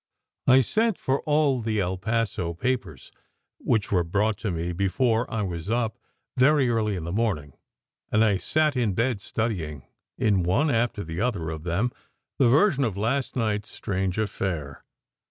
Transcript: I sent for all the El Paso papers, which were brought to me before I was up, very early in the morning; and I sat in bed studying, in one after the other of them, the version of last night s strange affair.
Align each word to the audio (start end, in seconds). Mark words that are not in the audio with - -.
I 0.47 0.61
sent 0.61 0.97
for 0.97 1.21
all 1.27 1.61
the 1.61 1.79
El 1.79 1.95
Paso 1.95 2.55
papers, 2.55 3.11
which 3.59 3.91
were 3.91 4.03
brought 4.03 4.35
to 4.39 4.49
me 4.49 4.73
before 4.73 5.31
I 5.31 5.43
was 5.43 5.69
up, 5.69 5.99
very 6.35 6.69
early 6.71 6.95
in 6.95 7.03
the 7.03 7.11
morning; 7.11 7.53
and 8.11 8.23
I 8.25 8.37
sat 8.39 8.75
in 8.75 8.93
bed 8.95 9.21
studying, 9.21 9.85
in 10.17 10.41
one 10.41 10.71
after 10.71 11.03
the 11.03 11.21
other 11.21 11.51
of 11.51 11.65
them, 11.65 11.91
the 12.39 12.49
version 12.49 12.83
of 12.83 12.97
last 12.97 13.35
night 13.35 13.65
s 13.67 13.71
strange 13.71 14.17
affair. 14.17 14.83